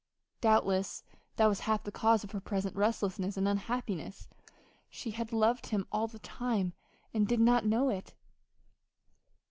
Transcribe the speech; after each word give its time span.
Doubtless 0.41 1.03
that 1.35 1.45
was 1.45 1.59
half 1.59 1.83
the 1.83 1.91
cause 1.91 2.23
of 2.23 2.31
her 2.31 2.39
present 2.39 2.75
restlessness 2.75 3.37
and 3.37 3.47
unhappiness 3.47 4.27
she 4.89 5.11
had 5.11 5.31
loved 5.31 5.67
him 5.67 5.85
all 5.91 6.07
the 6.07 6.17
time, 6.17 6.73
and 7.13 7.27
did 7.27 7.39
not 7.39 7.67
know 7.67 7.89
it! 7.89 8.15